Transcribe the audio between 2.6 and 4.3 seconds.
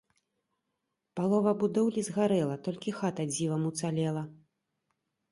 толькі хата дзівам уцалела.